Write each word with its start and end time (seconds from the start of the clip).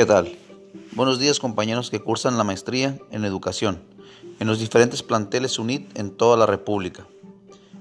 ¿Qué 0.00 0.06
tal? 0.06 0.34
Buenos 0.92 1.18
días 1.18 1.38
compañeros 1.38 1.90
que 1.90 2.00
cursan 2.00 2.38
la 2.38 2.42
maestría 2.42 2.98
en 3.10 3.26
educación 3.26 3.82
en 4.38 4.46
los 4.46 4.58
diferentes 4.58 5.02
planteles 5.02 5.58
UNIT 5.58 5.98
en 5.98 6.10
toda 6.10 6.38
la 6.38 6.46
República. 6.46 7.06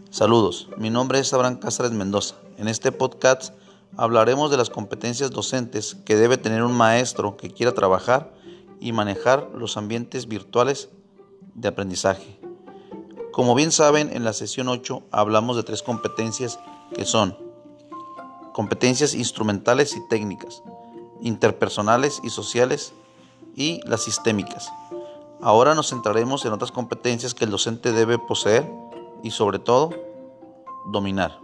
Saludos, 0.10 0.68
mi 0.76 0.90
nombre 0.90 1.20
es 1.20 1.34
Abraham 1.34 1.60
Cáceres 1.60 1.94
Mendoza. 1.94 2.36
En 2.58 2.68
este 2.68 2.92
podcast 2.92 3.54
hablaremos 3.96 4.52
de 4.52 4.58
las 4.58 4.70
competencias 4.70 5.32
docentes 5.32 5.96
que 6.04 6.18
debe 6.18 6.36
tener 6.36 6.62
un 6.64 6.74
maestro 6.74 7.38
que 7.38 7.52
quiera 7.52 7.74
trabajar 7.74 8.34
y 8.82 8.92
manejar 8.92 9.52
los 9.56 9.78
ambientes 9.78 10.28
virtuales 10.28 10.90
de 11.56 11.70
aprendizaje. 11.70 12.38
Como 13.32 13.56
bien 13.56 13.72
saben, 13.72 14.12
en 14.12 14.26
la 14.26 14.34
sesión 14.34 14.68
8 14.68 15.04
hablamos 15.12 15.56
de 15.56 15.64
tres 15.64 15.84
competencias 15.84 16.60
que 16.94 17.06
son 17.06 17.38
competencias 18.52 19.14
instrumentales 19.14 19.96
y 19.96 20.06
técnicas, 20.10 20.62
interpersonales 21.22 22.20
y 22.24 22.30
sociales 22.30 22.94
y 23.56 23.82
las 23.86 24.04
sistémicas. 24.04 24.72
Ahora 25.42 25.76
nos 25.76 25.90
centraremos 25.90 26.46
en 26.46 26.54
otras 26.54 26.72
competencias 26.72 27.34
que 27.34 27.46
el 27.46 27.52
docente 27.52 27.92
debe 27.92 28.18
poseer 28.20 28.70
y 29.24 29.32
sobre 29.32 29.60
todo 29.60 29.92
dominar. 30.92 31.40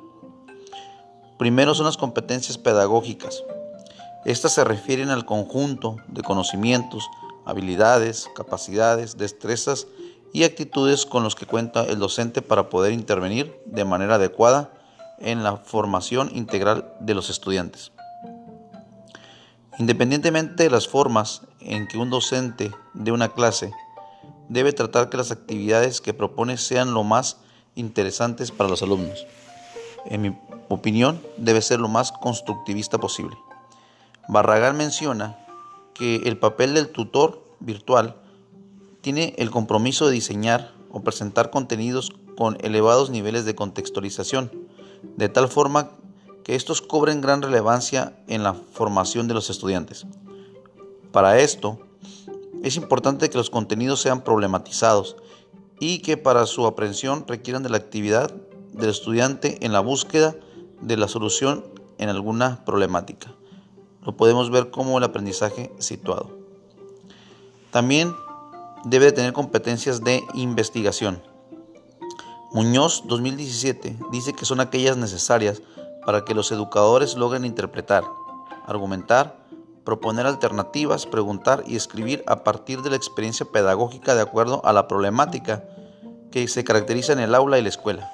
Primero 1.37 1.75
son 1.75 1.85
las 1.85 1.97
competencias 1.97 2.57
pedagógicas. 2.57 3.43
Estas 4.25 4.53
se 4.53 4.63
refieren 4.63 5.09
al 5.09 5.25
conjunto 5.25 5.97
de 6.07 6.23
conocimientos, 6.23 7.07
habilidades, 7.45 8.29
capacidades, 8.35 9.17
destrezas 9.17 9.87
y 10.33 10.43
actitudes 10.43 11.05
con 11.05 11.23
los 11.23 11.35
que 11.35 11.45
cuenta 11.45 11.83
el 11.85 11.99
docente 11.99 12.41
para 12.41 12.69
poder 12.69 12.91
intervenir 12.91 13.61
de 13.65 13.85
manera 13.85 14.15
adecuada 14.15 14.73
en 15.19 15.43
la 15.43 15.57
formación 15.57 16.29
integral 16.33 16.93
de 16.99 17.13
los 17.13 17.29
estudiantes. 17.29 17.91
Independientemente 19.77 20.63
de 20.63 20.69
las 20.69 20.87
formas 20.87 21.41
en 21.59 21.87
que 21.87 21.97
un 21.97 22.09
docente 22.09 22.71
de 22.93 23.11
una 23.11 23.29
clase 23.29 23.73
debe 24.47 24.71
tratar 24.71 25.09
que 25.09 25.17
las 25.17 25.31
actividades 25.31 25.99
que 26.01 26.13
propone 26.13 26.57
sean 26.57 26.93
lo 26.93 27.03
más 27.03 27.37
interesantes 27.75 28.51
para 28.51 28.69
los 28.69 28.81
alumnos. 28.81 29.25
En 30.05 30.21
mi 30.21 30.37
opinión, 30.69 31.21
debe 31.37 31.61
ser 31.61 31.79
lo 31.79 31.89
más 31.89 32.11
constructivista 32.11 32.99
posible. 32.99 33.35
Barragán 34.27 34.77
menciona 34.77 35.37
que 35.93 36.17
el 36.17 36.37
papel 36.37 36.73
del 36.73 36.89
tutor 36.89 37.43
virtual 37.59 38.15
tiene 39.01 39.35
el 39.37 39.51
compromiso 39.51 40.07
de 40.07 40.13
diseñar 40.13 40.71
o 40.89 41.01
presentar 41.01 41.49
contenidos 41.49 42.11
con 42.37 42.57
elevados 42.61 43.09
niveles 43.09 43.45
de 43.45 43.55
contextualización, 43.55 44.51
de 45.17 45.29
tal 45.29 45.47
forma 45.47 45.91
que 46.45 46.53
estos 46.53 46.83
cobren 46.83 47.21
gran 47.21 47.41
relevancia 47.41 48.15
en 48.27 48.43
la 48.43 48.53
formación 48.53 49.27
de 49.27 49.33
los 49.33 49.49
estudiantes. 49.49 50.05
Para 51.11 51.39
esto, 51.39 51.79
es 52.61 52.77
importante 52.77 53.31
que 53.31 53.37
los 53.39 53.49
contenidos 53.49 53.99
sean 53.99 54.23
problematizados 54.23 55.17
y 55.79 55.99
que 55.99 56.17
para 56.17 56.45
su 56.45 56.67
aprehensión 56.67 57.25
requieran 57.27 57.63
de 57.63 57.69
la 57.69 57.77
actividad 57.77 58.31
del 58.73 58.91
estudiante 58.91 59.65
en 59.65 59.73
la 59.73 59.79
búsqueda 59.79 60.35
de 60.81 60.97
la 60.97 61.07
solución 61.07 61.65
en 61.97 62.09
alguna 62.09 62.63
problemática. 62.63 63.33
Lo 64.03 64.15
podemos 64.15 64.51
ver 64.51 64.69
como 64.69 64.99
el 64.99 65.03
aprendizaje 65.03 65.71
situado. 65.79 66.29
También 67.71 68.13
debe 68.83 69.11
tener 69.13 69.33
competencias 69.33 70.03
de 70.03 70.23
investigación. 70.35 71.23
Muñoz 72.51 73.01
2017 73.07 73.97
dice 74.11 74.33
que 74.33 74.45
son 74.45 74.59
aquellas 74.59 74.95
necesarias 74.95 75.63
para 76.05 76.23
que 76.23 76.33
los 76.33 76.51
educadores 76.51 77.15
logren 77.15 77.45
interpretar, 77.45 78.03
argumentar, 78.67 79.45
proponer 79.83 80.25
alternativas, 80.25 81.05
preguntar 81.05 81.63
y 81.65 81.75
escribir 81.75 82.23
a 82.27 82.43
partir 82.43 82.81
de 82.81 82.89
la 82.89 82.95
experiencia 82.95 83.45
pedagógica 83.45 84.15
de 84.15 84.21
acuerdo 84.21 84.61
a 84.65 84.73
la 84.73 84.87
problemática 84.87 85.63
que 86.31 86.47
se 86.47 86.63
caracteriza 86.63 87.13
en 87.13 87.19
el 87.19 87.35
aula 87.35 87.59
y 87.59 87.61
la 87.61 87.69
escuela. 87.69 88.11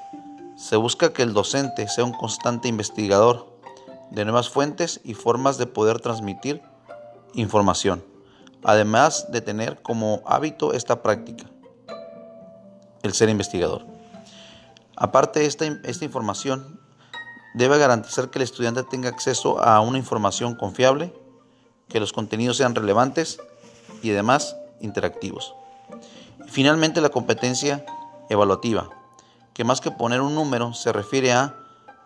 Se 0.57 0.75
busca 0.75 1.13
que 1.13 1.23
el 1.23 1.33
docente 1.33 1.87
sea 1.87 2.03
un 2.03 2.13
constante 2.13 2.67
investigador 2.67 3.57
de 4.11 4.25
nuevas 4.25 4.49
fuentes 4.49 4.99
y 5.03 5.13
formas 5.13 5.57
de 5.57 5.65
poder 5.65 6.01
transmitir 6.01 6.61
información, 7.33 8.03
además 8.63 9.31
de 9.31 9.41
tener 9.41 9.81
como 9.81 10.21
hábito 10.25 10.73
esta 10.73 11.01
práctica, 11.01 11.45
el 13.01 13.13
ser 13.13 13.29
investigador. 13.29 13.85
Aparte, 14.97 15.45
esta, 15.45 15.65
esta 15.65 16.05
información 16.05 16.80
debe 17.53 17.77
garantizar 17.77 18.29
que 18.29 18.39
el 18.39 18.43
estudiante 18.43 18.83
tenga 18.83 19.09
acceso 19.09 19.59
a 19.63 19.81
una 19.81 19.97
información 19.97 20.55
confiable, 20.55 21.13
que 21.87 21.99
los 21.99 22.13
contenidos 22.13 22.57
sean 22.57 22.75
relevantes 22.75 23.39
y 24.01 24.11
además 24.11 24.55
interactivos. 24.79 25.53
finalmente 26.47 26.99
la 27.01 27.09
competencia 27.09 27.85
evaluativa, 28.29 28.89
que 29.53 29.63
más 29.63 29.79
que 29.79 29.91
poner 29.91 30.21
un 30.21 30.35
número 30.35 30.73
se 30.73 30.91
refiere 30.91 31.31
a 31.31 31.55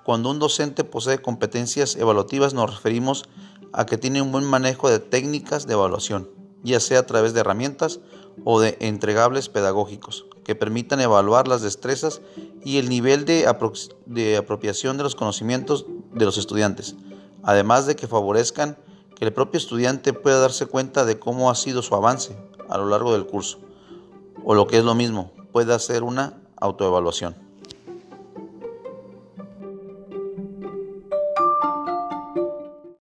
cuando 0.03 0.29
un 0.29 0.37
docente 0.37 0.83
posee 0.83 1.21
competencias 1.21 1.95
evaluativas 1.95 2.53
nos 2.53 2.75
referimos 2.75 3.25
a 3.73 3.85
que 3.85 3.97
tiene 3.97 4.21
un 4.21 4.31
buen 4.31 4.43
manejo 4.45 4.89
de 4.89 4.99
técnicas 4.99 5.65
de 5.65 5.73
evaluación, 5.73 6.29
ya 6.63 6.79
sea 6.79 6.99
a 6.99 7.05
través 7.07 7.33
de 7.33 7.39
herramientas 7.39 7.99
o 8.43 8.59
de 8.59 8.77
entregables 8.81 9.49
pedagógicos 9.49 10.25
que 10.45 10.55
permitan 10.55 11.01
evaluar 11.01 11.47
las 11.47 11.61
destrezas 11.61 12.21
y 12.65 12.79
el 12.79 12.89
nivel 12.89 13.25
de, 13.25 13.47
apropiación 13.47 14.97
de 14.97 15.03
los 15.03 15.15
conocimientos 15.15 15.85
de 16.13 16.25
los 16.25 16.39
estudiantes, 16.39 16.95
además 17.43 17.85
de 17.85 17.95
que 17.95 18.07
favorezcan 18.07 18.77
que 19.15 19.23
el 19.23 19.31
propio 19.31 19.59
estudiante 19.59 20.13
pueda 20.13 20.39
darse 20.39 20.65
cuenta 20.65 21.05
de 21.05 21.19
cómo 21.19 21.51
ha 21.51 21.55
sido 21.55 21.83
su 21.83 21.93
avance 21.95 22.35
a 22.67 22.79
lo 22.79 22.87
largo 22.87 23.13
del 23.13 23.27
curso, 23.27 23.59
o 24.43 24.55
lo 24.55 24.65
que 24.65 24.79
es 24.79 24.83
lo 24.83 24.95
mismo, 24.95 25.31
pueda 25.51 25.75
hacer 25.75 26.01
una 26.01 26.41
autoevaluación. 26.57 27.44